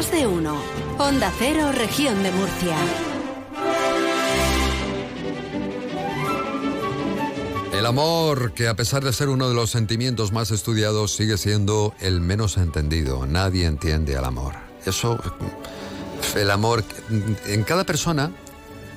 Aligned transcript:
Más 0.00 0.10
de 0.12 0.26
uno. 0.26 0.56
Onda 0.96 1.30
Cero, 1.38 1.72
región 1.72 2.22
de 2.22 2.32
Murcia. 2.32 2.74
El 7.74 7.84
amor, 7.84 8.54
que 8.54 8.66
a 8.68 8.74
pesar 8.74 9.04
de 9.04 9.12
ser 9.12 9.28
uno 9.28 9.46
de 9.50 9.54
los 9.54 9.68
sentimientos 9.68 10.32
más 10.32 10.52
estudiados, 10.52 11.14
sigue 11.14 11.36
siendo 11.36 11.92
el 12.00 12.22
menos 12.22 12.56
entendido. 12.56 13.26
Nadie 13.26 13.66
entiende 13.66 14.16
al 14.16 14.24
amor. 14.24 14.54
Eso, 14.86 15.20
el 16.34 16.50
amor, 16.50 16.82
en 17.44 17.62
cada 17.64 17.84
persona 17.84 18.32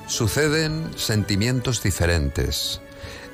suceden 0.08 0.90
sentimientos 0.96 1.84
diferentes. 1.84 2.80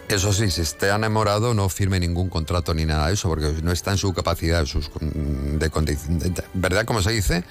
Eso 0.09 0.33
sí, 0.33 0.49
si 0.49 0.61
está 0.61 0.95
enamorado 0.95 1.53
no 1.53 1.69
firme 1.69 1.99
ningún 1.99 2.29
contrato 2.29 2.73
ni 2.73 2.83
nada 2.83 3.07
de 3.07 3.13
eso, 3.13 3.29
porque 3.29 3.53
no 3.61 3.71
está 3.71 3.91
en 3.91 3.97
su 3.97 4.11
capacidad 4.11 4.65
sus, 4.65 4.89
de, 4.99 5.69
de, 5.69 6.43
¿Verdad? 6.55 6.85
Como 6.85 7.01
se 7.03 7.11
dice? 7.11 7.43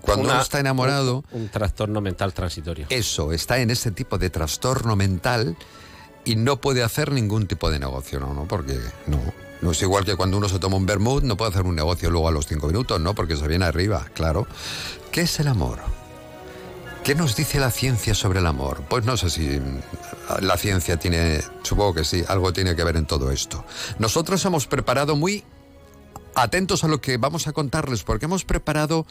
Cuando 0.00 0.28
uno 0.28 0.40
está 0.40 0.60
enamorado... 0.60 1.24
Un, 1.32 1.42
un, 1.42 1.48
trastorno 1.48 2.00
mental 2.00 2.32
transitorio. 2.32 2.86
Eso, 2.88 3.32
está 3.32 3.58
en 3.58 3.70
ese 3.70 3.90
tipo 3.90 4.16
de 4.16 4.30
trastorno 4.30 4.94
mental 4.94 5.56
y 6.24 6.36
no 6.36 6.60
puede 6.60 6.84
hacer 6.84 7.10
ningún 7.10 7.46
tipo 7.48 7.68
de 7.68 7.80
negocio, 7.80 8.20
¿no? 8.20 8.32
¿no? 8.32 8.46
Porque 8.46 8.78
no. 9.06 9.18
No 9.60 9.70
es 9.70 9.80
igual 9.80 10.04
que 10.04 10.16
cuando 10.16 10.38
uno 10.38 10.48
se 10.48 10.58
toma 10.58 10.76
un 10.76 10.86
vermouth, 10.86 11.22
no 11.22 11.36
puede 11.36 11.52
hacer 11.52 11.62
un 11.62 11.76
negocio 11.76 12.10
luego 12.10 12.26
a 12.26 12.32
los 12.32 12.48
cinco 12.48 12.66
minutos, 12.66 13.00
¿no? 13.00 13.14
Porque 13.14 13.36
se 13.36 13.46
viene 13.46 13.64
arriba, 13.64 14.06
claro. 14.12 14.48
¿Qué 15.12 15.20
es 15.20 15.38
el 15.38 15.46
amor? 15.46 15.78
¿Qué 17.04 17.16
nos 17.16 17.34
dice 17.34 17.58
la 17.58 17.72
ciencia 17.72 18.14
sobre 18.14 18.38
el 18.38 18.46
amor? 18.46 18.84
Pues 18.88 19.04
no 19.04 19.16
sé 19.16 19.28
si 19.28 19.60
la 20.40 20.56
ciencia 20.56 20.98
tiene, 20.98 21.40
supongo 21.64 21.94
que 21.94 22.04
sí, 22.04 22.22
algo 22.28 22.52
tiene 22.52 22.76
que 22.76 22.84
ver 22.84 22.96
en 22.96 23.06
todo 23.06 23.32
esto. 23.32 23.64
Nosotros 23.98 24.44
hemos 24.44 24.68
preparado 24.68 25.16
muy 25.16 25.42
atentos 26.36 26.84
a 26.84 26.88
lo 26.88 27.00
que 27.00 27.16
vamos 27.16 27.48
a 27.48 27.52
contarles, 27.52 28.04
porque 28.04 28.26
hemos 28.26 28.44
preparado 28.44 29.04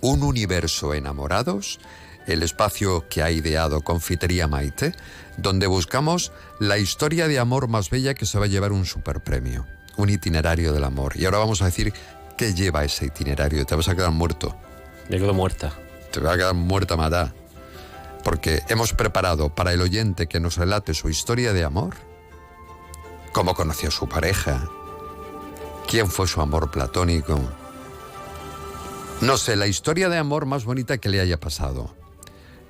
un 0.00 0.22
universo 0.22 0.94
enamorados, 0.94 1.78
el 2.26 2.42
espacio 2.42 3.06
que 3.10 3.22
ha 3.22 3.30
ideado 3.30 3.82
Confitería 3.82 4.48
Maite, 4.48 4.94
donde 5.36 5.66
buscamos 5.66 6.32
la 6.58 6.78
historia 6.78 7.28
de 7.28 7.38
amor 7.38 7.68
más 7.68 7.90
bella 7.90 8.14
que 8.14 8.24
se 8.24 8.38
va 8.38 8.46
a 8.46 8.48
llevar 8.48 8.72
un 8.72 8.86
superpremio, 8.86 9.66
un 9.98 10.08
itinerario 10.08 10.72
del 10.72 10.84
amor. 10.84 11.18
Y 11.18 11.26
ahora 11.26 11.36
vamos 11.36 11.60
a 11.60 11.66
decir 11.66 11.92
qué 12.38 12.54
lleva 12.54 12.82
ese 12.82 13.04
itinerario. 13.04 13.66
Te 13.66 13.74
vas 13.74 13.88
a 13.88 13.94
quedar 13.94 14.10
muerto. 14.10 14.56
Me 15.10 15.18
quedo 15.18 15.34
muerta 15.34 15.74
te 16.10 16.20
va 16.20 16.32
a 16.32 16.36
quedar 16.36 16.54
muerta 16.54 16.96
matada. 16.96 17.34
Porque 18.24 18.62
hemos 18.68 18.92
preparado 18.92 19.54
para 19.54 19.72
el 19.72 19.80
oyente 19.80 20.26
que 20.26 20.40
nos 20.40 20.56
relate 20.56 20.94
su 20.94 21.08
historia 21.08 21.52
de 21.52 21.64
amor, 21.64 21.94
cómo 23.32 23.54
conoció 23.54 23.88
a 23.88 23.92
su 23.92 24.08
pareja, 24.08 24.68
quién 25.88 26.10
fue 26.10 26.26
su 26.26 26.40
amor 26.40 26.70
platónico. 26.70 27.40
No 29.20 29.36
sé, 29.36 29.56
la 29.56 29.66
historia 29.66 30.08
de 30.08 30.18
amor 30.18 30.46
más 30.46 30.64
bonita 30.64 30.98
que 30.98 31.08
le 31.08 31.20
haya 31.20 31.38
pasado. 31.38 31.94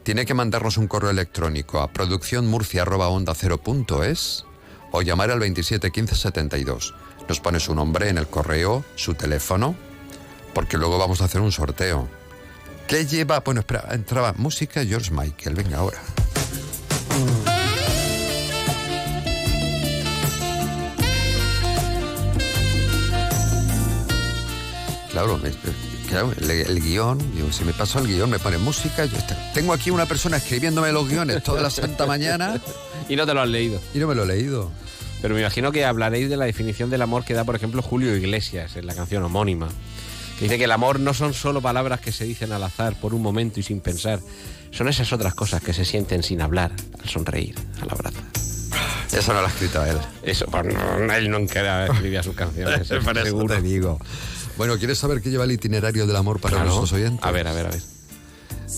Tiene 0.02 0.27
que 0.27 0.34
mandarnos 0.34 0.77
un 0.78 0.88
correo 0.88 1.10
electrónico 1.10 1.80
a 1.80 1.92
producciónmurcia.onda0.es 1.92 4.44
o 4.92 5.02
llamar 5.02 5.30
al 5.30 5.38
27 5.38 5.91
15 5.91 6.16
72. 6.16 6.94
Nos 7.28 7.41
pone 7.41 7.60
su 7.60 7.75
nombre 7.75 8.08
en 8.08 8.16
el 8.19 8.27
correo, 8.27 8.84
su 8.97 9.14
teléfono, 9.14 9.77
porque 10.54 10.78
luego 10.78 10.98
vamos 10.98 11.20
a 11.20 11.27
hacer 11.27 11.41
un 11.41 11.52
sorteo. 11.52 12.08
¿Qué 12.91 13.06
lleva? 13.06 13.38
Bueno, 13.38 13.60
espera, 13.60 13.84
entraba 13.92 14.34
música 14.36 14.84
George 14.84 15.12
Michael. 15.12 15.55
Venga, 15.55 15.78
ahora. 15.78 15.98
Claro, 25.12 25.38
me, 25.38 25.52
claro 26.08 26.32
el, 26.36 26.50
el, 26.50 26.80
guion, 26.80 27.20
si 27.52 27.64
me 27.64 27.72
paso 27.72 28.00
el 28.00 28.08
guion, 28.08 28.28
me 28.28 28.41
pone 28.41 28.58
música. 28.58 29.04
Yo 29.04 29.19
tengo 29.54 29.72
aquí 29.72 29.91
una 29.91 30.06
persona 30.06 30.38
escribiéndome 30.38 30.91
los 30.91 31.08
guiones 31.08 31.44
toda 31.44 31.62
la 31.62 31.70
santa 31.70 32.06
mañana. 32.06 32.60
y 33.08 33.14
no 33.14 33.25
te 33.25 33.34
lo 33.34 33.41
has 33.41 33.48
leído. 33.48 33.80
Y 33.94 34.00
no 34.00 34.08
me 34.08 34.16
lo 34.16 34.25
he 34.25 34.26
leído. 34.26 34.69
Pero 35.22 35.34
me 35.34 35.42
imagino 35.42 35.70
que 35.70 35.84
hablaréis 35.84 36.28
de 36.28 36.36
la 36.36 36.47
definición 36.47 36.91
del 36.91 37.03
amor 37.03 37.25
que 37.25 37.34
da, 37.34 37.44
por 37.44 37.54
ejemplo, 37.54 37.82
Julio 37.82 38.16
Iglesias 38.16 38.75
en 38.75 38.86
la 38.88 38.97
canción 38.97 39.22
homónima. 39.22 39.69
Dice 40.41 40.56
que 40.56 40.65
el 40.65 40.73
amor 40.73 40.99
no 40.99 41.12
son 41.12 41.34
solo 41.34 41.61
palabras 41.61 42.01
que 42.01 42.12
se 42.12 42.25
dicen 42.25 42.53
al 42.53 42.62
azar, 42.62 42.99
por 42.99 43.12
un 43.12 43.21
momento 43.21 43.61
y 43.61 43.62
sin 43.62 43.81
pensar. 43.81 44.21
Son 44.71 44.89
esas 44.89 45.12
otras 45.12 45.34
cosas 45.34 45.62
que 45.62 45.75
se 45.75 45.84
sienten 45.84 46.23
sin 46.23 46.41
hablar, 46.41 46.73
al 46.99 47.09
sonreír, 47.09 47.55
al 47.83 47.91
abrazar. 47.91 48.23
Eso 49.12 49.34
no 49.34 49.41
lo 49.41 49.47
ha 49.47 49.51
escrito 49.51 49.84
él. 49.84 49.99
Eso, 50.23 50.47
pues 50.47 50.65
no, 50.65 51.12
él 51.12 51.31
nunca 51.31 51.87
escribía 51.87 52.23
sus 52.23 52.34
canciones. 52.34 52.89
Por 53.05 53.19
eso 53.19 53.25
seguro. 53.25 53.55
te 53.55 53.61
digo. 53.61 53.99
Bueno, 54.56 54.78
¿quieres 54.78 54.99
saber 54.99 55.21
qué 55.21 55.31
lleva 55.31 55.45
el 55.45 55.53
itinerario 55.53 56.06
del 56.06 56.17
amor 56.17 56.41
para 56.41 56.57
claro. 56.57 56.71
nuestros 56.71 56.93
oyentes? 56.93 57.25
A 57.25 57.31
ver, 57.31 57.47
a 57.47 57.53
ver, 57.53 57.67
a 57.67 57.71
ver. 57.71 57.83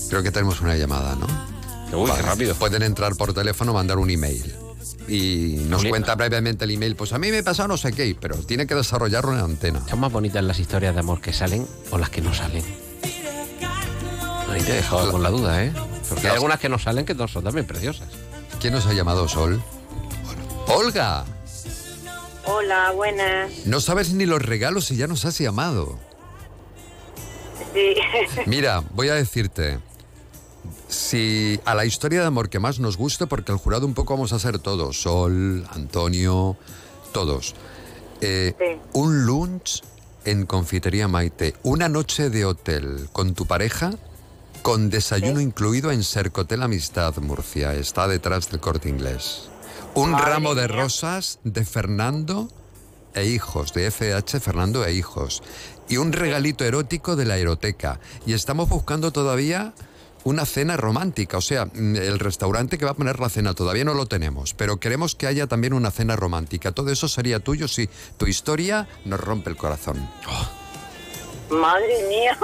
Creo 0.09 0.23
que 0.23 0.31
tenemos 0.31 0.59
una 0.61 0.75
llamada, 0.75 1.15
¿no? 1.15 1.27
Uy, 1.97 2.09
vale. 2.09 2.21
qué 2.21 2.27
rápido. 2.27 2.55
Pueden 2.55 2.83
entrar 2.83 3.15
por 3.15 3.33
teléfono 3.33 3.71
o 3.71 3.75
mandar 3.75 3.99
un 3.99 4.09
email. 4.09 4.62
Y 5.07 5.65
nos 5.67 5.83
cuenta 5.85 6.15
brevemente 6.15 6.65
el 6.65 6.71
email. 6.71 6.95
Pues 6.95 7.13
a 7.13 7.19
mí 7.19 7.29
me 7.29 7.39
ha 7.39 7.43
pasado 7.43 7.67
no 7.67 7.77
sé 7.77 7.91
qué, 7.91 8.15
pero 8.19 8.37
tiene 8.37 8.65
que 8.67 8.75
desarrollarlo 8.75 9.31
en 9.31 9.37
la 9.37 9.43
antena. 9.43 9.81
¿Son 9.89 9.99
más 9.99 10.11
bonitas 10.11 10.43
las 10.43 10.59
historias 10.59 10.93
de 10.93 11.01
amor 11.01 11.21
que 11.21 11.33
salen 11.33 11.67
o 11.91 11.97
las 11.97 12.09
que 12.09 12.21
no 12.21 12.33
salen? 12.33 12.63
Ahí 14.49 14.61
te 14.61 14.71
he 14.71 14.75
dejado 14.75 15.11
con 15.11 15.23
la 15.23 15.29
duda, 15.29 15.63
¿eh? 15.63 15.73
Porque 16.07 16.27
hay 16.27 16.33
algunas 16.35 16.59
que 16.59 16.69
no 16.69 16.77
salen 16.77 17.05
que 17.05 17.15
son 17.27 17.43
también 17.43 17.65
preciosas. 17.65 18.07
¿Quién 18.59 18.73
nos 18.73 18.85
ha 18.85 18.93
llamado 18.93 19.27
Sol? 19.27 19.61
Olga. 20.67 21.25
Hola, 22.45 22.91
buenas. 22.91 23.65
No 23.65 23.81
sabes 23.81 24.13
ni 24.13 24.25
los 24.25 24.41
regalos 24.41 24.91
y 24.91 24.97
ya 24.97 25.07
nos 25.07 25.25
has 25.25 25.37
llamado. 25.39 25.97
Sí. 27.73 27.95
Mira, 28.45 28.83
voy 28.91 29.09
a 29.09 29.15
decirte, 29.15 29.79
si 30.87 31.59
a 31.65 31.75
la 31.75 31.85
historia 31.85 32.21
de 32.21 32.27
amor 32.27 32.49
que 32.49 32.59
más 32.59 32.79
nos 32.79 32.97
guste, 32.97 33.27
porque 33.27 33.51
el 33.51 33.57
jurado 33.57 33.85
un 33.85 33.93
poco 33.93 34.13
vamos 34.13 34.33
a 34.33 34.39
ser 34.39 34.59
todos, 34.59 35.01
Sol, 35.01 35.65
Antonio, 35.71 36.57
todos. 37.11 37.55
Eh, 38.21 38.55
Sí. 38.57 38.79
Un 38.93 39.25
lunch 39.25 39.81
en 40.25 40.45
Confitería 40.45 41.07
Maite, 41.07 41.55
una 41.63 41.89
noche 41.89 42.29
de 42.29 42.45
hotel 42.45 43.09
con 43.11 43.33
tu 43.33 43.45
pareja, 43.45 43.91
con 44.61 44.89
desayuno 44.89 45.39
Sí. 45.39 45.43
incluido 45.45 45.91
en 45.91 46.03
Sercotel 46.03 46.63
Amistad 46.63 47.17
Murcia, 47.17 47.73
está 47.73 48.07
detrás 48.07 48.49
del 48.49 48.61
corte 48.61 48.87
inglés. 48.87 49.49
Un 49.95 50.11
Madre 50.11 50.25
ramo 50.31 50.55
de 50.55 50.67
mía. 50.69 50.77
rosas 50.81 51.39
de 51.43 51.65
Fernando 51.65 52.49
e 53.13 53.25
hijos, 53.25 53.73
de 53.73 53.87
FH 53.87 54.39
Fernando 54.39 54.85
e 54.85 54.93
hijos. 54.93 55.43
Y 55.89 55.97
un 55.97 56.13
regalito 56.13 56.63
erótico 56.63 57.15
de 57.17 57.25
la 57.25 57.37
eroteca. 57.37 57.99
Y 58.25 58.33
estamos 58.33 58.69
buscando 58.69 59.11
todavía 59.11 59.73
una 60.23 60.45
cena 60.45 60.77
romántica. 60.77 61.37
O 61.37 61.41
sea, 61.41 61.65
mm, 61.65 61.95
el 61.95 62.19
restaurante 62.19 62.77
que 62.77 62.85
va 62.85 62.91
a 62.91 62.95
poner 62.95 63.19
la 63.19 63.29
cena 63.29 63.53
todavía 63.53 63.85
no 63.85 63.93
lo 63.93 64.05
tenemos. 64.05 64.53
Pero 64.53 64.79
queremos 64.79 65.15
que 65.15 65.27
haya 65.27 65.47
también 65.47 65.73
una 65.73 65.91
cena 65.91 66.15
romántica. 66.15 66.71
Todo 66.71 66.91
eso 66.91 67.07
sería 67.07 67.39
tuyo 67.39 67.67
si 67.67 67.89
tu 68.17 68.27
historia 68.27 68.87
nos 69.05 69.19
rompe 69.19 69.49
el 69.49 69.57
corazón. 69.57 70.09
Madre 71.49 72.07
mía. 72.09 72.37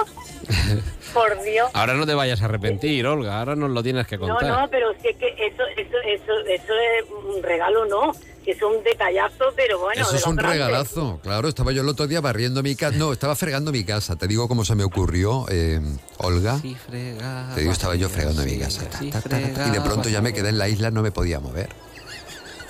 Por 1.14 1.42
Dios. 1.42 1.70
Ahora 1.74 1.94
no 1.94 2.06
te 2.06 2.14
vayas 2.14 2.40
a 2.42 2.44
arrepentir, 2.46 3.06
Olga. 3.06 3.38
Ahora 3.40 3.56
nos 3.56 3.70
lo 3.70 3.82
tienes 3.82 4.06
que 4.06 4.16
No, 4.16 4.28
contar. 4.28 4.48
no, 4.48 4.68
pero 4.70 4.92
si 5.00 5.08
es 5.08 5.16
que 5.16 5.28
eso, 5.28 5.62
eso, 5.76 5.96
eso, 6.06 6.32
eso 6.46 6.72
es 6.74 7.04
un 7.36 7.42
regalo, 7.42 7.84
no. 7.86 8.12
Que 8.44 8.52
es 8.52 8.62
un 8.62 8.82
detallazo, 8.82 9.52
pero 9.54 9.78
bueno. 9.80 10.00
Eso 10.00 10.12
de 10.12 10.18
es 10.18 10.26
un 10.26 10.36
grandes. 10.36 10.58
regalazo. 10.60 11.20
Claro, 11.22 11.48
estaba 11.48 11.72
yo 11.72 11.82
el 11.82 11.88
otro 11.88 12.06
día 12.06 12.20
barriendo 12.22 12.62
mi 12.62 12.74
casa. 12.74 12.96
No, 12.96 13.12
estaba 13.12 13.36
fregando 13.36 13.70
mi 13.70 13.84
casa. 13.84 14.16
Te 14.16 14.26
digo 14.26 14.48
cómo 14.48 14.64
se 14.64 14.74
me 14.74 14.82
ocurrió, 14.84 15.44
eh, 15.50 15.80
Olga. 16.18 16.58
Sí, 16.60 16.74
fregaba, 16.74 17.54
Te 17.54 17.60
digo, 17.60 17.72
estaba 17.72 17.96
yo 17.96 18.08
fregando 18.08 18.42
mi 18.44 18.52
sí, 18.52 18.58
casa. 18.60 18.88
ta, 18.88 18.98
sí, 18.98 19.10
ta, 19.10 19.20
ta, 19.20 19.28
ta, 19.28 19.68
y 19.68 19.70
de 19.72 19.80
pronto 19.82 20.08
ya 20.08 20.22
me 20.22 20.32
quedé 20.32 20.48
en 20.48 20.58
la 20.58 20.68
isla, 20.68 20.90
no 20.90 21.02
me 21.02 21.10
podía 21.12 21.38
mover. 21.38 21.68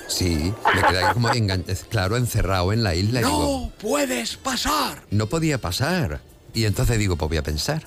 Sí, 0.08 0.52
me 0.74 0.82
quedé 0.88 1.04
ahí 1.04 1.12
como 1.14 1.28
engan- 1.28 1.64
claro, 1.88 2.16
encerrado 2.16 2.72
en 2.72 2.82
la 2.82 2.96
isla. 2.96 3.20
y 3.20 3.24
digo, 3.24 3.70
puedes 3.80 4.36
pasar! 4.38 5.02
no 5.12 5.26
podía 5.28 5.58
pasar. 5.58 6.20
Y 6.54 6.64
entonces 6.64 6.98
digo, 6.98 7.16
pues 7.16 7.28
voy 7.28 7.38
a 7.38 7.42
pensar. 7.42 7.82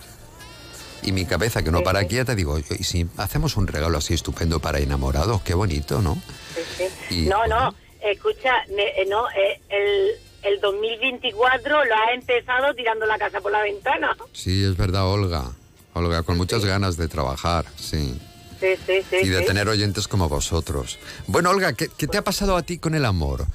Y 1.01 1.11
mi 1.11 1.25
cabeza, 1.25 1.63
que 1.63 1.71
no 1.71 1.81
para 1.81 2.01
sí. 2.01 2.07
quieta, 2.07 2.33
digo, 2.33 2.57
y 2.57 2.83
si 2.83 3.07
hacemos 3.17 3.57
un 3.57 3.67
regalo 3.67 3.97
así 3.97 4.13
estupendo 4.13 4.59
para 4.59 4.79
enamorados, 4.79 5.41
qué 5.41 5.53
bonito, 5.53 6.01
¿no? 6.01 6.15
Sí, 6.55 6.83
sí. 7.09 7.23
Y, 7.25 7.27
no, 7.27 7.39
bueno. 7.39 7.71
no, 7.71 7.75
escucha, 8.09 8.63
eh, 8.69 9.05
no, 9.09 9.29
eh, 9.31 9.59
el, 9.69 10.53
el 10.53 10.61
2024 10.61 11.85
lo 11.85 11.93
ha 11.93 12.13
empezado 12.13 12.73
tirando 12.73 13.05
la 13.05 13.17
casa 13.17 13.41
por 13.41 13.51
la 13.51 13.61
ventana. 13.61 14.15
Sí, 14.31 14.63
es 14.63 14.77
verdad, 14.77 15.05
Olga. 15.07 15.51
Olga, 15.93 16.23
con 16.23 16.37
muchas 16.37 16.63
ganas 16.65 16.95
de 16.97 17.07
trabajar, 17.07 17.65
sí. 17.75 18.17
Sí, 18.63 18.75
sí, 18.85 19.01
sí. 19.09 19.15
Y 19.23 19.27
de 19.27 19.41
tener 19.41 19.67
oyentes 19.67 20.07
como 20.07 20.29
vosotros. 20.29 20.97
Bueno, 21.27 21.49
Olga, 21.49 21.73
¿qué, 21.73 21.89
qué 21.97 22.07
te 22.07 22.17
ha 22.17 22.23
pasado 22.23 22.55
a 22.55 22.63
ti 22.63 22.77
con 22.77 22.95
el 22.95 23.03
amor? 23.03 23.45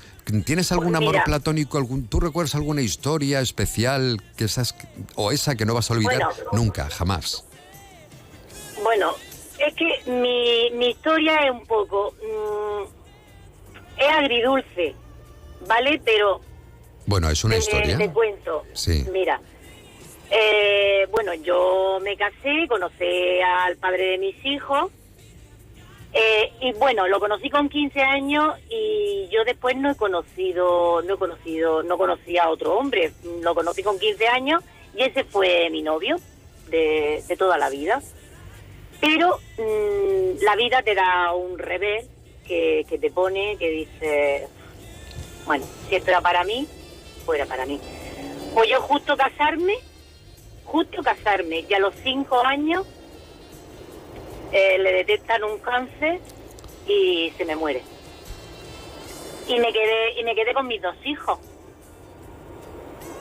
¿Tienes 0.44 0.70
algún 0.72 0.92
Pues 0.92 1.00
amor 1.02 1.24
platónico? 1.24 1.78
Algún, 1.78 2.06
¿Tú 2.08 2.20
recuerdas 2.20 2.54
alguna 2.54 2.82
historia 2.82 3.40
especial 3.40 4.18
que 4.36 4.44
esas, 4.44 4.74
o 5.14 5.32
esa 5.32 5.56
que 5.56 5.64
no 5.64 5.72
vas 5.72 5.90
a 5.90 5.94
olvidar 5.94 6.18
Bueno. 6.18 6.50
nunca, 6.52 6.90
jamás? 6.90 7.44
Bueno, 8.82 9.14
es 9.58 9.74
que 9.74 10.10
mi, 10.10 10.70
mi 10.76 10.90
historia 10.90 11.36
es 11.46 11.50
un 11.50 11.64
poco... 11.66 12.12
mm, 12.22 12.82
es 14.00 14.08
agridulce, 14.10 14.94
¿vale? 15.66 16.00
Pero 16.04 16.40
Bueno, 17.06 17.30
es 17.30 17.42
una 17.44 17.54
te, 17.54 17.60
historia. 17.60 17.96
te 17.96 18.10
cuento. 18.12 18.64
Sí. 18.74 19.06
Mira, 19.10 19.40
eh, 20.30 21.06
bueno, 21.10 21.32
yo 21.34 21.98
me 22.02 22.14
casé, 22.18 22.66
conocí 22.68 23.40
al 23.40 23.76
padre 23.78 24.10
de 24.12 24.18
mis 24.18 24.36
hijos. 24.44 24.92
Eh, 26.12 26.52
y 26.60 26.72
bueno, 26.72 27.06
lo 27.06 27.20
conocí 27.20 27.50
con 27.50 27.68
15 27.68 28.00
años 28.00 28.56
y 28.70 29.28
yo 29.30 29.44
después 29.44 29.76
no 29.76 29.90
he 29.90 29.94
conocido, 29.94 31.02
no 31.02 31.14
he 31.14 31.18
conocido, 31.18 31.82
no 31.82 31.98
conocí 31.98 32.38
a 32.38 32.48
otro 32.48 32.78
hombre. 32.78 33.12
Lo 33.42 33.54
conocí 33.54 33.82
con 33.82 33.98
15 33.98 34.26
años 34.28 34.62
y 34.94 35.02
ese 35.02 35.24
fue 35.24 35.68
mi 35.70 35.82
novio 35.82 36.16
de, 36.70 37.22
toda 37.38 37.58
la 37.58 37.68
vida. 37.68 38.00
Pero 39.00 39.38
mm, 39.58 40.42
la 40.42 40.56
vida 40.56 40.82
te 40.82 40.94
da 40.94 41.32
un 41.34 41.58
revés 41.58 42.06
que, 42.46 42.84
te 43.00 43.10
pone, 43.10 43.56
que 43.58 43.68
dice, 43.68 44.48
bueno, 45.44 45.66
si 45.88 45.96
esto 45.96 46.10
era 46.10 46.22
para 46.22 46.42
mí, 46.44 46.66
pues 47.26 47.38
era 47.38 47.46
para 47.46 47.66
mí. 47.66 47.78
Pues 48.54 48.70
yo 48.70 48.80
justo 48.80 49.14
casarme, 49.16 49.74
justo 50.64 51.02
casarme, 51.02 51.66
y 51.68 51.74
a 51.74 51.78
los 51.78 51.94
cinco 52.02 52.42
años 52.44 52.86
eh, 54.52 54.78
le 54.78 54.92
detectan 54.92 55.44
un 55.44 55.58
cáncer 55.58 56.20
y 56.86 57.32
se 57.36 57.44
me 57.44 57.56
muere. 57.56 57.82
Y 59.46 59.58
me 59.58 59.72
quedé, 59.72 60.20
y 60.20 60.24
me 60.24 60.34
quedé 60.34 60.54
con 60.54 60.66
mis 60.66 60.82
dos 60.82 60.96
hijos, 61.04 61.38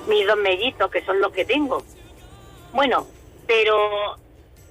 mis 0.08 0.26
dos 0.26 0.38
mellizos, 0.38 0.90
que 0.92 1.04
son 1.06 1.20
los 1.20 1.32
que 1.32 1.46
tengo. 1.46 1.84
Bueno, 2.74 3.08
pero 3.46 4.18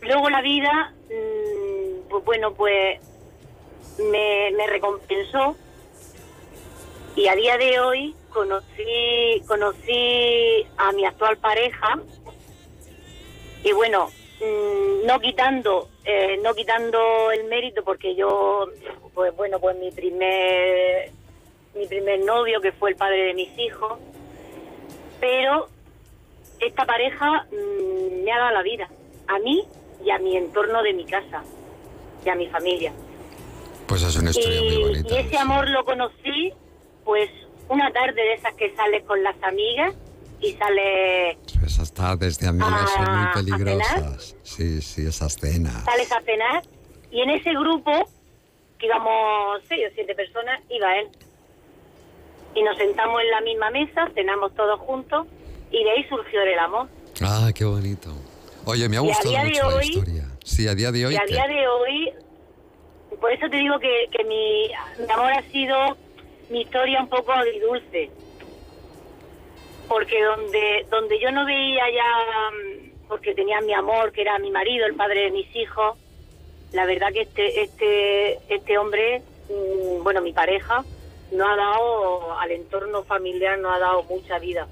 luego 0.03 0.31
la 0.31 0.43
vida, 0.43 0.93
mm, 1.09 2.09
pues 2.09 2.25
bueno, 2.25 2.53
pues 2.53 3.01
me, 3.99 4.51
me 4.53 4.67
recompensó 4.67 5.57
y 7.17 7.29
a 7.29 7.35
día 7.35 7.57
de 7.57 7.81
hoy 7.81 8.15
conocí 8.29 9.43
conocí 9.47 10.67
a 10.77 10.93
mi 10.93 11.07
actual 11.07 11.39
pareja 11.39 11.99
y 13.65 13.73
bueno 13.73 14.11
mm, 14.41 15.07
no 15.07 15.21
quitando 15.21 15.89
eh, 16.05 16.39
no 16.43 16.55
quitando 16.55 17.31
el 17.31 17.45
mérito 17.45 17.83
porque 17.85 18.15
yo 18.15 18.67
pues 19.15 19.35
bueno 19.37 19.59
pues 19.61 19.77
mi 19.77 19.91
primer 19.91 21.11
mi 21.75 21.87
primer 21.87 22.21
novio 22.25 22.61
que 22.61 22.73
fue 22.73 22.91
el 22.91 22.97
padre 22.97 23.25
de 23.27 23.35
mis 23.35 23.57
hijos 23.59 23.99
pero 25.21 25.69
esta 26.61 26.85
pareja 26.87 27.47
mm, 27.51 28.25
me 28.25 28.33
ha 28.33 28.39
dado 28.39 28.53
la 28.55 28.63
vida 28.63 28.89
a 29.29 29.39
mí 29.39 29.65
y 30.05 30.11
a 30.11 30.19
mi 30.19 30.37
entorno 30.37 30.83
de 30.83 30.93
mi 30.93 31.05
casa 31.05 31.43
y 32.25 32.29
a 32.29 32.35
mi 32.35 32.47
familia 32.49 32.93
Pues 33.87 34.03
es 34.03 34.17
una 34.17 34.31
historia 34.31 34.61
muy 34.63 34.75
y, 34.75 34.83
bonita. 34.83 35.15
y 35.15 35.19
ese 35.19 35.31
sí. 35.31 35.37
amor 35.37 35.69
lo 35.71 35.85
conocí, 35.85 36.53
pues, 37.05 37.31
una 37.69 37.91
tarde 37.93 38.21
de 38.21 38.35
esas 38.35 38.55
que 38.55 38.75
sales 38.77 39.05
con 39.05 39.23
las 39.23 39.41
amigas 39.43 39.95
y 40.41 40.53
sales, 40.53 41.37
Esas 41.65 41.93
tardes 41.93 42.39
de 42.39 42.49
amigas 42.49 42.91
son 42.95 43.05
muy 43.05 43.25
a- 43.27 43.31
a 43.31 43.33
peligrosas. 43.35 44.37
Sí, 44.43 44.81
sí, 44.83 45.07
esas 45.07 45.35
cenas. 45.35 45.85
sales 45.85 46.11
a 46.13 46.21
cenar 46.23 46.63
y 47.11 47.21
en 47.23 47.31
ese 47.31 47.51
grupo, 47.51 47.91
que 48.79 48.87
íbamos 48.87 49.61
seis 49.69 49.87
o 49.91 49.95
siete 49.95 50.15
personas, 50.15 50.61
iba 50.71 50.97
él. 50.99 51.09
Y 52.55 52.63
nos 52.63 52.77
sentamos 52.79 53.21
en 53.23 53.31
la 53.31 53.41
misma 53.43 53.71
mesa, 53.71 54.09
cenamos 54.15 54.55
todos 54.55 54.79
juntos 54.81 55.27
y 55.71 55.83
de 55.85 55.91
ahí 55.91 56.05
surgió 56.09 56.43
el 56.43 56.59
amor. 56.59 56.89
Ah, 57.23 57.51
qué 57.55 57.65
bonito. 57.65 58.11
Oye, 58.65 58.89
me 58.89 58.97
ha 58.97 59.01
gustado 59.01 59.33
mucho 59.45 59.71
la 59.71 59.85
historia. 59.85 60.25
Sí, 60.45 60.67
a 60.69 60.75
día 60.75 60.91
de 60.93 61.07
hoy. 61.07 61.15
y 61.15 61.17
a 61.17 61.21
¿qué? 61.21 61.33
día 61.35 61.47
de 61.47 61.69
hoy, 61.69 62.13
por 63.21 63.33
eso 63.33 63.49
te 63.51 63.57
digo 63.57 63.79
que, 63.79 64.07
que 64.11 64.25
mi, 64.25 64.69
mi 65.05 65.13
amor 65.13 65.33
ha 65.33 65.43
sido 65.51 65.97
mi 66.51 66.63
historia 66.63 67.01
un 67.01 67.09
poco 67.09 67.33
agridulce. 67.33 68.11
Porque 69.89 70.23
donde, 70.23 70.87
donde 70.91 71.21
yo 71.21 71.31
no 71.31 71.45
veía 71.45 71.85
ya, 71.95 72.51
mm, 72.51 73.09
porque 73.09 73.35
tenía 73.35 73.61
mi 73.61 73.73
amor, 73.73 74.13
que 74.13 74.23
era 74.23 74.39
mi 74.39 74.51
marido, 74.51 74.87
el 74.87 74.95
padre 74.95 75.23
de 75.23 75.31
mis 75.31 75.55
hijos, 75.55 75.97
la 76.73 76.85
verdad 76.87 77.13
que 77.13 77.23
este, 77.23 77.63
este, 77.63 78.55
este 78.55 78.79
hombre, 78.79 79.23
mm, 79.49 80.03
bueno, 80.03 80.21
mi 80.21 80.33
pareja, 80.33 80.85
no 81.33 81.49
ha 81.49 81.57
dado 81.57 82.39
al 82.39 82.51
entorno 82.51 83.03
familiar, 83.05 83.59
no 83.59 83.73
ha 83.73 83.79
dado 83.79 84.03
mucha 84.05 84.39
vida. 84.39 84.67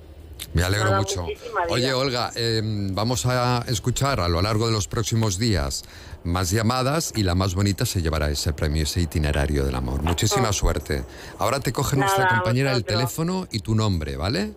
Me 0.52 0.62
alegro 0.62 0.86
Nada, 0.86 0.98
mucho. 0.98 1.26
Oye, 1.68 1.92
Olga, 1.92 2.30
eh, 2.36 2.60
vamos 2.62 3.26
a 3.26 3.64
escuchar 3.66 4.20
a 4.20 4.28
lo 4.28 4.40
largo 4.40 4.66
de 4.66 4.72
los 4.72 4.86
próximos 4.86 5.38
días 5.38 5.84
más 6.22 6.50
llamadas 6.50 7.12
y 7.16 7.24
la 7.24 7.34
más 7.34 7.54
bonita 7.54 7.84
se 7.84 8.02
llevará 8.02 8.30
ese 8.30 8.52
premio, 8.52 8.84
ese 8.84 9.00
itinerario 9.00 9.64
del 9.64 9.74
amor. 9.74 10.02
Muchísima 10.02 10.52
suerte. 10.52 11.04
Ahora 11.38 11.58
te 11.60 11.72
coge 11.72 11.96
nuestra 11.96 12.28
compañera 12.28 12.72
el 12.72 12.84
teléfono 12.84 13.48
y 13.50 13.60
tu 13.60 13.74
nombre, 13.74 14.16
¿vale? 14.16 14.52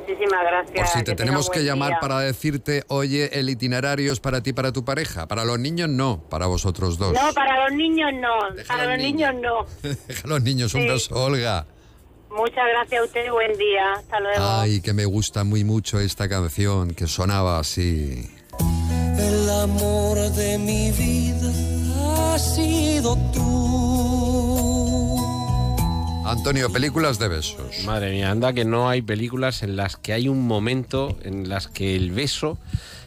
Muchísimas 0.00 0.40
gracias. 0.42 0.74
Por 0.76 0.86
si 0.88 1.04
te 1.04 1.12
que 1.12 1.16
tenemos 1.16 1.48
que 1.50 1.62
llamar 1.64 1.90
día. 1.90 1.98
para 2.00 2.18
decirte, 2.20 2.82
oye, 2.88 3.38
el 3.38 3.48
itinerario 3.48 4.12
es 4.12 4.18
para 4.20 4.42
ti, 4.42 4.52
para 4.52 4.72
tu 4.72 4.84
pareja. 4.84 5.28
Para 5.28 5.44
los 5.44 5.58
niños 5.58 5.88
no, 5.88 6.20
para 6.28 6.46
vosotros 6.46 6.98
dos. 6.98 7.12
No, 7.12 7.32
para 7.32 7.64
los 7.68 7.76
niños 7.76 8.10
no. 8.14 8.54
Deja 8.56 8.68
para 8.68 8.84
los 8.86 8.92
los 8.96 8.98
niños 9.06 9.34
no. 9.40 9.66
Deja 9.82 10.22
a 10.24 10.28
los 10.28 10.42
niños 10.42 10.74
un 10.74 10.82
Sí. 10.82 10.88
beso, 10.88 11.14
Olga. 11.24 11.66
Muchas 12.30 12.64
gracias 12.72 13.00
a 13.00 13.04
usted. 13.04 13.30
Buen 13.30 13.56
día. 13.56 13.92
Hasta 13.96 14.18
luego. 14.20 14.44
Ay, 14.44 14.80
que 14.80 14.92
me 14.92 15.04
gusta 15.04 15.44
muy 15.44 15.62
mucho 15.62 16.00
esta 16.00 16.28
canción 16.28 16.92
que 16.92 17.06
sonaba 17.06 17.60
así. 17.60 18.28
El 19.16 19.48
amor 19.50 20.18
de 20.32 20.58
mi 20.58 20.90
vida 20.90 22.34
has 22.34 22.54
sido 22.56 23.16
tú. 23.32 23.83
Antonio, 26.24 26.72
películas 26.72 27.18
de 27.18 27.28
besos. 27.28 27.84
Madre 27.84 28.10
mía, 28.10 28.30
anda 28.30 28.54
que 28.54 28.64
no 28.64 28.88
hay 28.88 29.02
películas 29.02 29.62
en 29.62 29.76
las 29.76 29.96
que 29.96 30.14
hay 30.14 30.28
un 30.28 30.46
momento 30.46 31.18
en 31.22 31.50
las 31.50 31.68
que 31.68 31.96
el 31.96 32.12
beso 32.12 32.58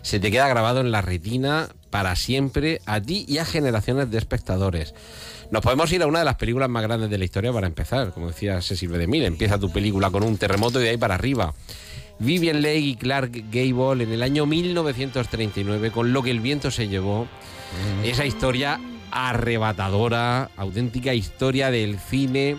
se 0.04 0.20
te 0.20 0.30
queda 0.30 0.48
grabado 0.48 0.82
en 0.82 0.92
la 0.92 1.02
retina 1.02 1.68
para 1.90 2.16
siempre 2.16 2.80
a 2.86 3.02
ti 3.02 3.26
y 3.28 3.40
a 3.40 3.46
generaciones 3.46 4.12
de 4.12 4.20
espectadores. 4.20 4.94
Nos 5.50 5.64
podemos 5.64 5.92
ir 5.92 6.04
a 6.04 6.08
una 6.08 6.20
de 6.20 6.26
las 6.26 6.36
películas 6.36 6.70
más 6.70 6.84
grandes 6.84 7.10
de 7.10 7.18
la 7.18 7.26
historia 7.26 7.52
para 7.52 7.66
empezar, 7.66 8.12
como 8.12 8.28
decía 8.28 8.62
Cecil 8.62 8.90
B. 8.90 9.00
DeMille, 9.00 9.26
empieza 9.26 9.58
tu 9.58 9.72
película 9.72 10.12
con 10.12 10.24
un 10.24 10.38
terremoto 10.38 10.80
y 10.80 10.84
de 10.84 10.90
ahí 10.92 10.98
para 10.98 11.16
arriba. 11.16 11.54
Vivian 12.20 12.62
Leigh 12.62 12.90
y 12.90 12.96
Clark 12.96 13.32
Gable 13.52 14.04
en 14.04 14.12
el 14.12 14.22
año 14.22 14.46
1939 14.46 15.92
con 15.92 16.14
Lo 16.14 16.22
que 16.22 16.32
el 16.32 16.40
viento 16.40 16.70
se 16.70 16.88
llevó. 16.88 17.28
Esa 18.04 18.26
historia 18.26 18.80
arrebatadora, 19.12 20.52
auténtica 20.56 21.14
historia 21.14 21.72
del 21.72 22.00
cine, 22.00 22.58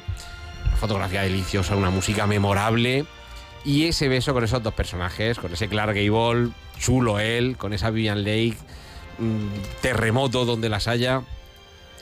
fotografía 0.79 1.23
deliciosa, 1.23 1.77
una 1.77 1.91
música 1.91 2.27
memorable. 2.27 3.05
Y 3.65 3.87
ese 3.87 4.09
beso 4.09 4.33
con 4.33 4.45
esos 4.45 4.63
dos 4.63 4.73
personajes, 4.73 5.39
con 5.39 5.53
ese 5.53 5.69
Clark 5.69 5.95
Gable, 5.95 6.51
chulo 6.79 7.19
él, 7.19 7.57
con 7.57 7.73
esa 7.73 7.91
Vivian 7.91 8.23
Leigh, 8.23 8.57
mm, 9.19 9.81
terremoto 9.83 10.45
donde 10.45 10.69
las 10.69 10.89
haya, 10.89 11.23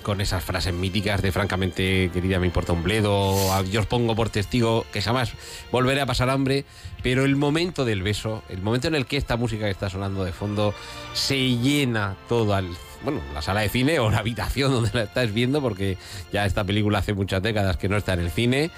con 0.06 0.20
esas 0.20 0.44
frases 0.44 0.72
míticas 0.72 1.20
de 1.20 1.32
francamente 1.32 2.12
querida 2.12 2.38
me 2.38 2.46
importa 2.46 2.72
un 2.72 2.84
bledo, 2.84 3.34
yo 3.64 3.80
os 3.80 3.86
pongo 3.86 4.14
por 4.14 4.30
testigo 4.30 4.86
que 4.92 5.02
jamás 5.02 5.32
volveré 5.72 6.00
a 6.00 6.06
pasar 6.06 6.30
hambre, 6.30 6.64
pero 7.02 7.24
el 7.24 7.34
momento 7.34 7.84
del 7.84 8.04
beso, 8.04 8.44
el 8.48 8.62
momento 8.62 8.86
en 8.86 8.94
el 8.94 9.06
que 9.06 9.16
esta 9.16 9.36
música 9.36 9.64
que 9.64 9.72
está 9.72 9.90
sonando 9.90 10.22
de 10.22 10.32
fondo 10.32 10.74
se 11.12 11.36
llena 11.56 12.14
toda 12.28 12.62
bueno, 13.02 13.20
la 13.34 13.42
sala 13.42 13.62
de 13.62 13.68
cine 13.68 13.98
o 13.98 14.08
la 14.08 14.18
habitación 14.18 14.70
donde 14.74 14.90
la 14.94 15.02
estás 15.02 15.34
viendo, 15.34 15.60
porque 15.60 15.98
ya 16.32 16.46
esta 16.46 16.62
película 16.62 17.00
hace 17.00 17.12
muchas 17.12 17.42
décadas 17.42 17.76
que 17.76 17.88
no 17.88 17.96
está 17.96 18.12
en 18.12 18.20
el 18.20 18.30
cine, 18.30 18.70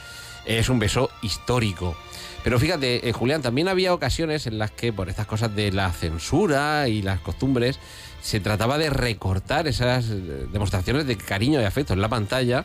es 0.48 0.68
un 0.68 0.78
beso 0.78 1.10
histórico. 1.22 1.96
Pero 2.42 2.58
fíjate, 2.58 3.08
eh, 3.08 3.12
Julián, 3.12 3.42
también 3.42 3.68
había 3.68 3.92
ocasiones 3.92 4.46
en 4.46 4.58
las 4.58 4.70
que 4.70 4.92
por 4.92 5.08
estas 5.08 5.26
cosas 5.26 5.54
de 5.54 5.70
la 5.70 5.92
censura 5.92 6.88
y 6.88 7.02
las 7.02 7.20
costumbres 7.20 7.78
se 8.22 8.40
trataba 8.40 8.78
de 8.78 8.90
recortar 8.90 9.68
esas 9.68 10.06
eh, 10.08 10.46
demostraciones 10.50 11.06
de 11.06 11.16
cariño 11.16 11.60
y 11.60 11.64
afecto 11.64 11.92
en 11.92 12.00
la 12.00 12.08
pantalla 12.08 12.64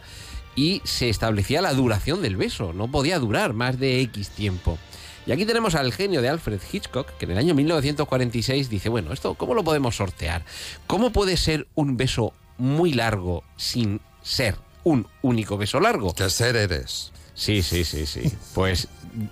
y 0.56 0.82
se 0.86 1.10
establecía 1.10 1.62
la 1.62 1.74
duración 1.74 2.22
del 2.22 2.38
beso. 2.38 2.74
No 2.74 2.90
podía 2.90 3.20
durar 3.20 3.54
más 3.54 3.80
de 3.80 4.02
X 4.02 4.30
tiempo. 4.30 4.78
Y 5.26 5.32
aquí 5.32 5.46
tenemos 5.46 5.76
al 5.76 5.94
genio 5.94 6.22
de 6.22 6.30
Alfred 6.30 6.60
Hitchcock, 6.72 7.18
que 7.18 7.26
en 7.26 7.32
el 7.32 7.38
año 7.38 7.56
1946 7.56 8.70
dice, 8.70 8.90
bueno, 8.90 9.14
esto, 9.14 9.36
¿cómo 9.36 9.54
lo 9.54 9.64
podemos 9.64 9.96
sortear? 9.96 10.44
¿Cómo 10.86 11.12
puede 11.12 11.38
ser 11.38 11.68
un 11.76 11.96
beso 11.96 12.34
muy 12.58 12.94
largo 12.94 13.44
sin 13.56 14.02
ser 14.22 14.56
un 14.84 15.08
único 15.22 15.58
beso 15.58 15.80
largo? 15.80 16.14
¿Qué 16.14 16.30
ser 16.30 16.58
eres? 16.58 17.13
Sí, 17.36 17.62
sí, 17.64 17.84
sí, 17.84 18.06
sí. 18.06 18.32
Pues 18.54 18.88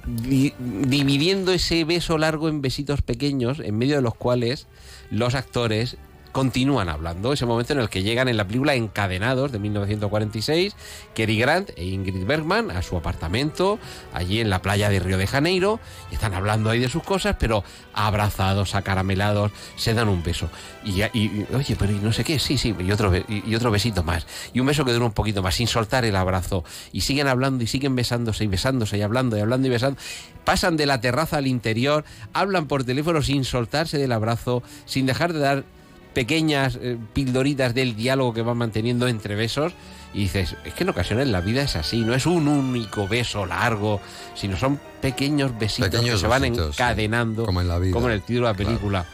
di- 0.05 0.53
dividiendo 0.60 1.51
ese 1.51 1.84
beso 1.86 2.17
largo 2.17 2.50
en 2.50 2.62
besitos 2.62 3.01
pequeños, 3.01 3.60
en 3.60 3.77
medio 3.77 3.96
de 3.96 4.01
los 4.01 4.15
cuales 4.15 4.67
los 5.12 5.36
actores 5.36 5.98
continúan 6.32 6.90
hablando. 6.90 7.34
Ese 7.34 7.46
momento 7.46 7.74
en 7.74 7.80
el 7.80 7.90
que 7.90 8.04
llegan 8.04 8.28
en 8.28 8.38
la 8.38 8.46
película 8.46 8.76
Encadenados 8.76 9.52
de 9.52 9.60
1946, 9.60 10.76
Cary 11.16 11.38
Grant 11.38 11.72
e 11.76 11.86
Ingrid 11.86 12.26
Bergman 12.26 12.72
a 12.72 12.82
su 12.82 12.98
apartamento, 12.98 13.80
allí 14.14 14.40
en 14.40 14.50
la 14.50 14.62
playa 14.62 14.90
de 14.90 15.00
Río 15.00 15.18
de 15.18 15.28
Janeiro, 15.28 15.80
y 16.10 16.16
están 16.16 16.34
hablando 16.34 16.70
ahí 16.70 16.80
de 16.80 16.90
sus 16.90 17.04
cosas, 17.04 17.36
pero 17.40 17.64
abrazados, 17.94 18.76
acaramelados, 18.76 19.52
se 19.76 19.94
dan 19.94 20.10
un 20.10 20.24
beso. 20.24 20.50
Y, 20.84 21.02
oye, 21.54 21.76
pero 21.78 21.92
y 21.92 21.96
no 21.96 22.14
sé 22.14 22.24
qué, 22.24 22.40
sí, 22.40 22.58
sí, 22.58 22.76
y 22.80 22.92
otro, 22.92 23.12
y 23.28 23.56
otro 23.56 23.72
besito 23.72 24.04
más. 24.04 24.26
Y 24.54 24.60
un 24.60 24.68
beso 24.68 24.86
que 24.86 24.94
dura 24.94 25.06
un 25.06 25.12
poquito 25.12 25.42
más, 25.42 25.56
sin 25.56 25.68
soltar 25.68 26.06
el 26.06 26.16
abrazo. 26.16 26.64
Y 26.92 27.02
siguen 27.02 27.28
hablando 27.28 27.64
y 27.64 27.68
siguen 27.68 27.96
besándose 27.96 28.44
y 28.44 28.48
besándose 28.48 28.98
y 28.98 29.02
hablando 29.02 29.38
y 29.38 29.42
hablando 29.42 29.68
y 29.68 29.72
besando. 29.72 30.00
Pasan 30.44 30.78
de 30.78 30.86
la 30.86 31.02
terraza 31.02 31.38
al 31.38 31.48
interior, 31.48 32.04
hablan 32.34 32.68
por 32.68 32.84
teléfono 32.84 33.22
sin 33.22 33.46
soltarse 33.46 33.98
del 33.98 34.12
abrazo, 34.12 34.64
sin 34.86 35.06
dejar 35.06 35.34
de 35.34 35.40
dar 35.40 35.64
pequeñas 36.13 36.77
eh, 36.82 36.98
pildoritas 37.13 37.74
del 37.74 37.96
diálogo 37.96 38.34
que 38.34 38.41
van 38.41 38.58
manteniendo 38.58 39.08
entre 39.08 39.36
besos. 39.36 39.74
Y 40.13 40.24
dices, 40.24 40.58
es 40.65 40.74
que 40.74 40.84
en 40.84 40.89
ocasiones 40.89 41.27
la 41.30 41.39
vida 41.39 41.62
es 41.62 41.77
así, 41.77 42.01
no 42.01 42.13
es 42.13 42.25
un 42.25 42.50
único 42.50 43.08
beso 43.08 43.46
largo, 43.46 44.01
sino 44.36 44.58
son 44.58 44.77
pequeños 45.01 45.58
besitos 45.58 46.01
que 46.01 46.18
se 46.18 46.27
van 46.27 46.41
besitos, 46.41 46.75
sí. 46.75 46.82
encadenando, 46.82 47.46
Como 47.46 47.62
en 47.62 47.70
la 47.70 47.80
vida. 47.80 47.94
como 47.94 48.08
en 48.08 48.13
el 48.15 48.22
título 48.22 48.48
de 48.48 48.51
la 48.53 48.58
Claro. 48.58 48.70
película. 48.72 49.06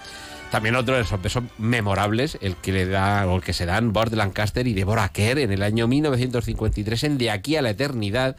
También 0.50 0.76
otro 0.76 0.96
de 0.96 1.02
esos 1.02 1.22
besos 1.22 1.44
memorables, 1.60 2.38
el 2.42 2.56
que 2.56 2.72
le 2.72 2.86
da, 2.88 3.28
o 3.28 3.36
el 3.36 3.44
que 3.44 3.54
se 3.54 3.66
dan 3.68 3.94
Burt 3.94 4.14
Lancaster 4.14 4.66
y 4.66 4.74
Deborah 4.74 5.10
Kerr 5.10 5.38
en 5.40 5.52
el 5.52 5.62
año 5.62 5.88
1953 5.88 7.04
en 7.04 7.18
De 7.20 7.30
aquí 7.30 7.58
a 7.58 7.62
la 7.62 7.72
eternidad, 7.72 8.36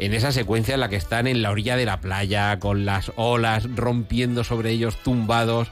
en 0.00 0.14
esa 0.14 0.32
secuencia 0.32 0.72
en 0.74 0.80
la 0.80 0.88
que 0.88 0.96
están 0.96 1.26
en 1.26 1.42
la 1.42 1.50
orilla 1.50 1.76
de 1.76 1.84
la 1.84 2.00
playa, 2.00 2.58
con 2.58 2.86
las 2.86 3.12
olas 3.16 3.64
rompiendo 3.76 4.44
sobre 4.44 4.70
ellos, 4.70 4.96
tumbados 5.02 5.68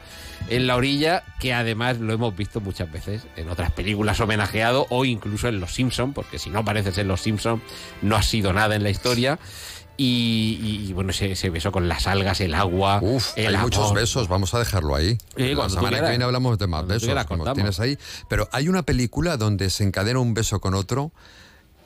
en 0.51 0.67
la 0.67 0.77
orilla, 0.77 1.25
que 1.41 1.55
además 1.55 1.99
lo 1.99 2.13
hemos 2.13 2.37
visto 2.37 2.61
muchas 2.61 2.93
veces 2.93 3.23
en 3.37 3.49
otras 3.49 3.73
películas 3.73 4.21
homenajeado 4.21 4.87
o 4.91 5.07
incluso 5.07 5.49
en 5.49 5.61
Los 5.61 5.73
Simpson, 5.73 6.13
porque 6.13 6.39
si 6.39 6.51
no 6.51 6.59
apareces 6.61 6.99
en 6.99 7.09
Los 7.09 7.23
Simpson 7.23 7.63
no 8.03 8.17
ha 8.17 8.23
sido 8.23 8.53
nada 8.53 8.77
en 8.77 8.83
la 8.83 8.91
historia. 8.91 9.39
Y, 9.97 10.87
y, 10.89 10.93
bueno, 10.93 11.11
ese, 11.11 11.33
ese 11.33 11.51
beso 11.51 11.73
con 11.73 11.89
las 11.89 12.07
algas, 12.07 12.41
el 12.41 12.55
agua, 12.55 13.01
Uf, 13.03 13.33
el 13.35 13.57
hay 13.57 13.63
muchos 13.63 13.93
besos, 13.93 14.29
vamos 14.29 14.55
a 14.55 14.61
dejarlo 14.61 14.95
ahí. 14.95 15.19
Sí, 15.37 15.55
la 15.57 15.69
semana 15.69 16.01
que 16.03 16.11
viene 16.11 16.25
hablamos 16.25 16.57
de 16.57 16.69
más 16.69 16.87
besos, 16.87 17.07
quieras, 17.07 17.27
como 17.27 17.39
contamos. 17.39 17.57
tienes 17.57 17.81
ahí. 17.81 17.99
Pero 18.29 18.49
hay 18.53 18.69
una 18.69 18.85
película 18.85 19.37
donde 19.37 19.71
se 19.71 19.83
encadena 19.83 20.21
un 20.21 20.35
beso 20.35 20.61
con 20.61 20.75
otro, 20.75 21.11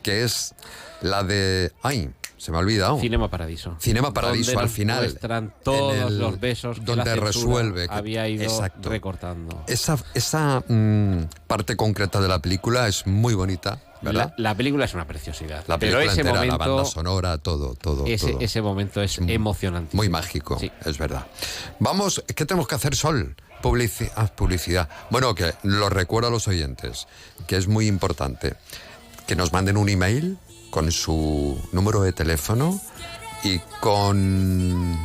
que 0.03 0.25
es 0.25 0.55
la 1.01 1.23
de... 1.23 1.73
¡Ay! 1.83 2.11
Se 2.43 2.51
me 2.51 2.57
ha 2.57 2.61
olvidado. 2.61 2.99
Cinema 2.99 3.31
Paradiso. 3.31 3.77
Cinema 3.79 4.13
Paradiso, 4.13 4.51
Donde 4.51 4.65
al 4.65 4.69
final, 4.69 5.03
muestran 5.05 5.55
todos 5.63 5.95
el- 5.95 6.19
los 6.19 6.41
besos 6.41 6.81
que 6.81 6.85
donde 6.85 7.05
la 7.15 7.23
resuelve 7.23 7.87
que- 7.87 7.95
había 7.95 8.29
ido 8.29 8.43
Exacto. 8.43 8.89
recortando. 8.89 9.63
Esa, 9.69 9.97
esa 10.13 10.65
mm, 10.67 11.27
parte 11.47 11.77
concreta 11.77 12.21
de 12.21 12.27
la 12.27 12.41
película 12.41 12.89
es 12.89 13.07
muy 13.07 13.35
bonita, 13.35 13.81
¿verdad? 14.01 14.35
La, 14.39 14.51
la 14.51 14.55
película 14.57 14.87
es 14.87 14.95
una 14.95 15.07
preciosidad. 15.07 15.63
La 15.69 15.79
pero 15.79 15.99
película 15.99 16.13
ese 16.13 16.21
entera, 16.23 16.45
la 16.45 16.57
banda 16.57 16.85
sonora, 16.85 17.39
todo, 17.39 17.77
todo, 17.77 18.07
ese, 18.07 18.33
todo. 18.33 18.41
ese 18.41 18.61
momento 18.61 19.01
es 19.03 19.19
emocionante. 19.19 19.97
Muy 19.97 20.09
mágico, 20.09 20.59
Sí. 20.59 20.69
es 20.85 20.99
verdad. 20.99 21.29
Vamos, 21.79 22.25
¿qué 22.35 22.45
tenemos 22.45 22.67
que 22.67 22.75
hacer, 22.75 22.97
Sol? 22.97 23.37
Publici- 23.63 24.11
ah, 24.17 24.27
publicidad. 24.27 24.89
Bueno, 25.11 25.33
que 25.37 25.55
lo 25.63 25.89
recuerdo 25.91 26.27
a 26.27 26.33
los 26.33 26.49
oyentes, 26.49 27.07
que 27.47 27.57
es 27.57 27.69
muy 27.69 27.87
importante. 27.87 28.55
Que 29.29 29.37
nos 29.37 29.53
manden 29.53 29.77
un 29.77 29.89
email 29.89 30.39
con 30.73 30.91
su 30.91 31.61
número 31.71 32.01
de 32.01 32.13
teléfono 32.13 32.81
y 33.45 33.59
con... 33.81 34.97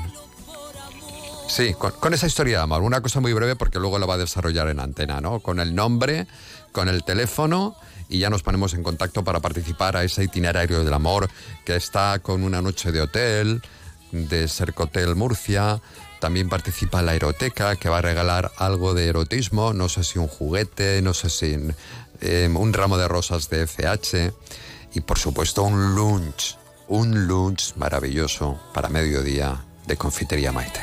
Sí, 1.49 1.73
con, 1.73 2.13
esa 2.13 2.25
historia 2.25 2.57
de 2.57 2.63
amor. 2.63 2.81
Una 2.83 3.01
cosa 3.01 3.19
muy 3.19 3.33
breve 3.33 3.57
porque 3.57 3.77
luego 3.77 3.99
la 3.99 4.05
va 4.05 4.13
a 4.13 4.17
desarrollar 4.17 4.69
en 4.69 4.79
antena, 4.79 5.19
¿no? 5.19 5.41
Con 5.41 5.59
el 5.59 5.75
nombre, 5.75 6.25
con 6.71 6.87
el 6.87 7.03
teléfono 7.03 7.75
y 8.07 8.19
ya 8.19 8.29
nos 8.29 8.43
ponemos 8.43 8.73
en 8.75 8.83
contacto 8.83 9.25
para 9.25 9.41
participar 9.41 9.97
a 9.97 10.05
ese 10.05 10.23
itinerario 10.23 10.85
del 10.85 10.93
amor 10.93 11.29
que 11.65 11.75
está 11.75 12.19
con 12.19 12.43
una 12.43 12.61
noche 12.61 12.93
de 12.93 13.01
hotel, 13.01 13.61
de 14.13 14.47
Cercotel 14.47 15.15
Murcia. 15.15 15.81
También 16.21 16.47
participa 16.47 17.01
la 17.01 17.13
Eroteca, 17.13 17.75
que 17.75 17.89
va 17.89 17.97
a 17.97 18.01
regalar 18.01 18.51
algo 18.57 18.93
de 18.93 19.07
erotismo, 19.07 19.73
no 19.73 19.89
sé 19.89 20.05
si 20.05 20.17
un 20.17 20.27
juguete, 20.29 21.01
no 21.01 21.13
sé 21.13 21.29
si 21.29 21.57
eh, 22.21 22.49
un 22.53 22.71
ramo 22.71 22.97
de 22.97 23.09
rosas 23.09 23.49
de 23.49 23.67
FH. 23.67 24.33
Y 24.93 25.01
por 25.01 25.19
supuesto 25.19 25.63
un 25.63 25.95
lunch, 25.95 26.55
un 26.87 27.27
lunch 27.27 27.75
maravilloso 27.75 28.59
para 28.73 28.89
mediodía 28.89 29.63
de 29.85 29.97
Confitería 29.97 30.51
Maite. 30.51 30.81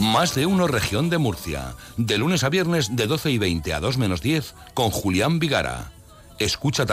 Más 0.00 0.34
de 0.34 0.44
uno 0.46 0.66
región 0.66 1.08
de 1.08 1.18
Murcia. 1.18 1.74
De 1.96 2.18
lunes 2.18 2.44
a 2.44 2.48
viernes 2.48 2.96
de 2.96 3.06
12 3.06 3.30
y 3.30 3.38
20 3.38 3.74
a 3.74 3.80
2 3.80 3.96
menos 3.96 4.20
10 4.20 4.54
con 4.74 4.90
Julián 4.90 5.38
Vigara. 5.38 5.92
Escucha 6.38 6.82